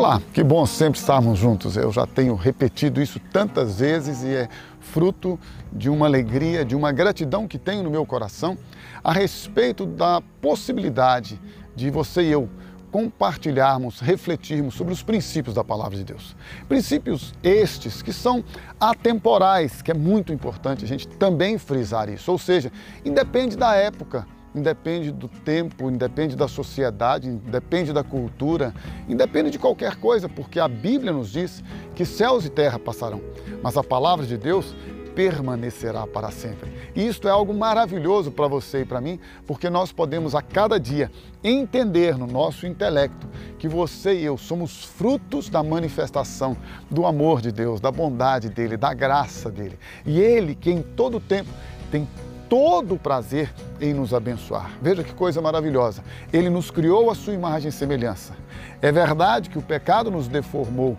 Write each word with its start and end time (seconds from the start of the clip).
Olá, 0.00 0.18
que 0.32 0.42
bom 0.42 0.64
sempre 0.64 0.98
estarmos 0.98 1.38
juntos. 1.38 1.76
Eu 1.76 1.92
já 1.92 2.06
tenho 2.06 2.34
repetido 2.34 3.02
isso 3.02 3.20
tantas 3.30 3.80
vezes 3.80 4.22
e 4.22 4.28
é 4.28 4.48
fruto 4.80 5.38
de 5.70 5.90
uma 5.90 6.06
alegria, 6.06 6.64
de 6.64 6.74
uma 6.74 6.90
gratidão 6.90 7.46
que 7.46 7.58
tenho 7.58 7.82
no 7.82 7.90
meu 7.90 8.06
coração 8.06 8.56
a 9.04 9.12
respeito 9.12 9.84
da 9.84 10.22
possibilidade 10.40 11.38
de 11.76 11.90
você 11.90 12.22
e 12.22 12.30
eu 12.30 12.48
compartilharmos, 12.90 14.00
refletirmos 14.00 14.72
sobre 14.72 14.94
os 14.94 15.02
princípios 15.02 15.54
da 15.54 15.62
palavra 15.62 15.98
de 15.98 16.04
Deus. 16.04 16.34
Princípios 16.66 17.34
estes 17.42 18.00
que 18.00 18.10
são 18.10 18.42
atemporais, 18.80 19.82
que 19.82 19.90
é 19.90 19.94
muito 19.94 20.32
importante 20.32 20.82
a 20.82 20.88
gente 20.88 21.06
também 21.06 21.58
frisar 21.58 22.08
isso. 22.08 22.32
Ou 22.32 22.38
seja, 22.38 22.72
independe 23.04 23.54
da 23.54 23.74
época 23.74 24.26
independe 24.54 25.12
do 25.12 25.28
tempo, 25.28 25.90
independe 25.90 26.36
da 26.36 26.48
sociedade, 26.48 27.28
independe 27.28 27.92
da 27.92 28.02
cultura, 28.02 28.74
independe 29.08 29.50
de 29.50 29.58
qualquer 29.58 29.96
coisa, 29.96 30.28
porque 30.28 30.58
a 30.58 30.68
Bíblia 30.68 31.12
nos 31.12 31.30
diz 31.30 31.62
que 31.94 32.04
céus 32.04 32.44
e 32.44 32.50
terra 32.50 32.78
passarão, 32.78 33.20
mas 33.62 33.76
a 33.76 33.84
palavra 33.84 34.26
de 34.26 34.36
Deus 34.36 34.74
permanecerá 35.14 36.06
para 36.06 36.30
sempre. 36.30 36.72
E 36.94 37.06
isto 37.06 37.28
é 37.28 37.30
algo 37.30 37.52
maravilhoso 37.52 38.30
para 38.30 38.46
você 38.46 38.82
e 38.82 38.84
para 38.84 39.00
mim, 39.00 39.18
porque 39.46 39.68
nós 39.68 39.92
podemos 39.92 40.34
a 40.34 40.42
cada 40.42 40.78
dia 40.78 41.10
entender 41.42 42.16
no 42.16 42.26
nosso 42.26 42.66
intelecto 42.66 43.28
que 43.58 43.68
você 43.68 44.14
e 44.14 44.24
eu 44.24 44.38
somos 44.38 44.84
frutos 44.84 45.48
da 45.48 45.62
manifestação 45.62 46.56
do 46.90 47.06
amor 47.06 47.40
de 47.40 47.52
Deus, 47.52 47.80
da 47.80 47.90
bondade 47.90 48.48
dele, 48.48 48.76
da 48.76 48.94
graça 48.94 49.50
dele. 49.50 49.78
E 50.06 50.20
ele 50.20 50.54
que 50.54 50.70
em 50.70 50.80
todo 50.80 51.20
tempo 51.20 51.50
tem 51.90 52.08
todo 52.50 52.96
o 52.96 52.98
prazer 52.98 53.54
em 53.80 53.94
nos 53.94 54.12
abençoar. 54.12 54.72
Veja 54.82 55.04
que 55.04 55.14
coisa 55.14 55.40
maravilhosa. 55.40 56.02
Ele 56.32 56.50
nos 56.50 56.68
criou 56.68 57.08
a 57.08 57.14
sua 57.14 57.32
imagem 57.32 57.68
e 57.68 57.72
semelhança. 57.72 58.34
É 58.82 58.90
verdade 58.90 59.48
que 59.48 59.56
o 59.56 59.62
pecado 59.62 60.10
nos 60.10 60.26
deformou, 60.26 60.98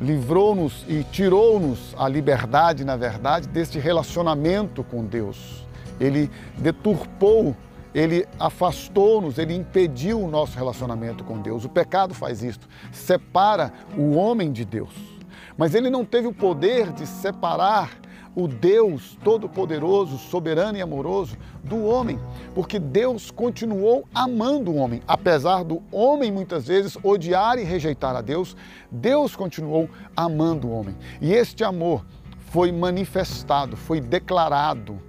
livrou-nos 0.00 0.84
e 0.88 1.04
tirou-nos 1.04 1.94
a 1.96 2.08
liberdade, 2.08 2.84
na 2.84 2.96
verdade, 2.96 3.46
deste 3.46 3.78
relacionamento 3.78 4.82
com 4.82 5.04
Deus. 5.04 5.64
Ele 6.00 6.28
deturpou, 6.58 7.56
ele 7.94 8.26
afastou-nos, 8.38 9.38
ele 9.38 9.54
impediu 9.54 10.20
o 10.20 10.28
nosso 10.28 10.58
relacionamento 10.58 11.22
com 11.22 11.40
Deus. 11.40 11.64
O 11.64 11.68
pecado 11.68 12.12
faz 12.12 12.42
isto, 12.42 12.68
separa 12.90 13.72
o 13.96 14.16
homem 14.16 14.50
de 14.50 14.64
Deus. 14.64 14.92
Mas 15.56 15.76
ele 15.76 15.88
não 15.88 16.04
teve 16.04 16.26
o 16.26 16.34
poder 16.34 16.92
de 16.92 17.06
separar 17.06 17.90
o 18.36 18.46
Deus 18.46 19.16
todo-poderoso, 19.24 20.18
soberano 20.18 20.76
e 20.76 20.82
amoroso 20.82 21.38
do 21.64 21.86
homem, 21.86 22.20
porque 22.54 22.78
Deus 22.78 23.30
continuou 23.30 24.06
amando 24.14 24.70
o 24.70 24.76
homem, 24.76 25.00
apesar 25.08 25.64
do 25.64 25.82
homem 25.90 26.30
muitas 26.30 26.66
vezes 26.66 26.98
odiar 27.02 27.58
e 27.58 27.64
rejeitar 27.64 28.14
a 28.14 28.20
Deus, 28.20 28.54
Deus 28.92 29.34
continuou 29.34 29.88
amando 30.14 30.68
o 30.68 30.72
homem. 30.72 30.94
E 31.18 31.32
este 31.32 31.64
amor 31.64 32.04
foi 32.50 32.70
manifestado, 32.70 33.74
foi 33.74 34.02
declarado 34.02 35.00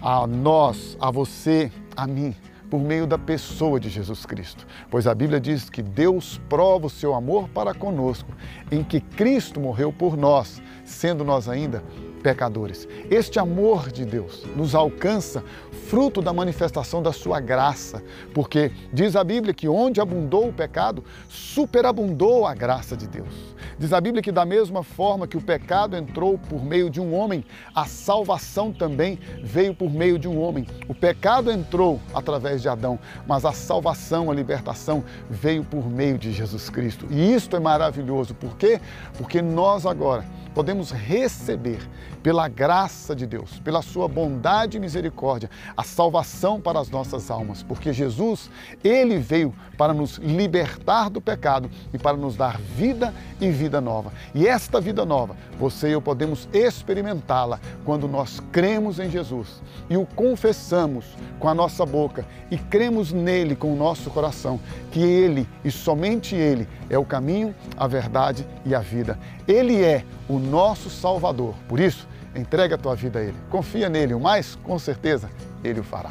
a 0.00 0.24
nós, 0.24 0.96
a 1.00 1.10
você, 1.10 1.72
a 1.96 2.06
mim, 2.06 2.36
por 2.70 2.80
meio 2.80 3.06
da 3.06 3.18
pessoa 3.18 3.80
de 3.80 3.88
Jesus 3.88 4.24
Cristo. 4.24 4.66
Pois 4.90 5.06
a 5.06 5.14
Bíblia 5.14 5.40
diz 5.40 5.68
que 5.68 5.82
Deus 5.82 6.40
prova 6.48 6.86
o 6.86 6.90
seu 6.90 7.14
amor 7.14 7.48
para 7.48 7.74
conosco, 7.74 8.30
em 8.70 8.84
que 8.84 9.00
Cristo 9.00 9.60
morreu 9.60 9.92
por 9.92 10.16
nós, 10.16 10.62
sendo 10.84 11.24
nós 11.24 11.48
ainda 11.48 11.82
pecadores. 12.24 12.88
Este 13.10 13.38
amor 13.38 13.92
de 13.92 14.06
Deus 14.06 14.44
nos 14.56 14.74
alcança 14.74 15.44
fruto 15.88 16.22
da 16.22 16.32
manifestação 16.32 17.02
da 17.02 17.12
sua 17.12 17.38
graça, 17.38 18.02
porque 18.32 18.72
diz 18.90 19.14
a 19.14 19.22
Bíblia 19.22 19.52
que 19.52 19.68
onde 19.68 20.00
abundou 20.00 20.48
o 20.48 20.52
pecado, 20.52 21.04
superabundou 21.28 22.46
a 22.46 22.54
graça 22.54 22.96
de 22.96 23.06
Deus. 23.06 23.54
Diz 23.78 23.92
a 23.92 24.00
Bíblia 24.00 24.22
que, 24.22 24.32
da 24.32 24.46
mesma 24.46 24.82
forma 24.82 25.26
que 25.26 25.36
o 25.36 25.40
pecado 25.40 25.96
entrou 25.96 26.38
por 26.38 26.64
meio 26.64 26.88
de 26.88 27.00
um 27.00 27.14
homem, 27.14 27.44
a 27.74 27.84
salvação 27.84 28.72
também 28.72 29.18
veio 29.42 29.74
por 29.74 29.90
meio 29.90 30.18
de 30.18 30.26
um 30.26 30.40
homem. 30.40 30.66
O 30.88 30.94
pecado 30.94 31.50
entrou 31.50 32.00
através 32.14 32.62
de 32.62 32.68
Adão, 32.68 32.98
mas 33.26 33.44
a 33.44 33.52
salvação, 33.52 34.30
a 34.30 34.34
libertação 34.34 35.04
veio 35.28 35.62
por 35.62 35.90
meio 35.90 36.16
de 36.16 36.32
Jesus 36.32 36.70
Cristo. 36.70 37.06
E 37.10 37.34
isto 37.34 37.54
é 37.56 37.60
maravilhoso. 37.60 38.34
Por 38.34 38.56
quê? 38.56 38.80
Porque 39.18 39.42
nós 39.42 39.84
agora 39.84 40.24
podemos 40.54 40.92
receber 40.92 41.80
pela 42.22 42.48
graça 42.48 43.14
de 43.14 43.26
Deus, 43.26 43.58
pela 43.60 43.82
sua 43.82 44.08
bondade 44.08 44.76
e 44.76 44.80
misericórdia, 44.80 45.50
a 45.76 45.82
salvação 45.82 46.60
para 46.60 46.80
as 46.80 46.90
nossas 46.90 47.30
almas, 47.30 47.62
porque 47.62 47.92
Jesus, 47.92 48.50
ele 48.82 49.18
veio 49.18 49.54
para 49.76 49.92
nos 49.92 50.18
libertar 50.18 51.10
do 51.10 51.20
pecado 51.20 51.70
e 51.92 51.98
para 51.98 52.16
nos 52.16 52.36
dar 52.36 52.58
vida 52.58 53.12
e 53.40 53.50
vida 53.50 53.80
nova. 53.80 54.12
E 54.34 54.46
esta 54.46 54.80
vida 54.80 55.04
nova, 55.04 55.36
você 55.58 55.88
e 55.88 55.92
eu 55.92 56.02
podemos 56.02 56.48
experimentá-la 56.52 57.60
quando 57.84 58.08
nós 58.08 58.40
cremos 58.52 58.98
em 58.98 59.10
Jesus 59.10 59.62
e 59.88 59.96
o 59.96 60.06
confessamos 60.06 61.04
com 61.38 61.48
a 61.48 61.54
nossa 61.54 61.84
boca 61.84 62.24
e 62.50 62.56
cremos 62.56 63.12
nele 63.12 63.56
com 63.56 63.72
o 63.72 63.76
nosso 63.76 64.10
coração, 64.10 64.60
que 64.90 65.00
ele 65.00 65.48
e 65.64 65.70
somente 65.70 66.34
ele 66.34 66.68
é 66.88 66.98
o 66.98 67.04
caminho, 67.04 67.54
a 67.76 67.86
verdade 67.86 68.46
e 68.64 68.74
a 68.74 68.80
vida. 68.80 69.18
Ele 69.46 69.82
é 69.82 70.04
o 70.28 70.38
nosso 70.38 70.88
Salvador. 70.88 71.54
Por 71.68 71.80
isso, 71.80 72.03
entrega 72.34 72.74
a 72.74 72.78
tua 72.78 72.94
vida 72.94 73.18
a 73.18 73.22
Ele. 73.22 73.36
Confia 73.50 73.88
nele, 73.88 74.14
o 74.14 74.20
mais 74.20 74.56
com 74.62 74.78
certeza 74.78 75.30
Ele 75.62 75.80
o 75.80 75.84
fará. 75.84 76.10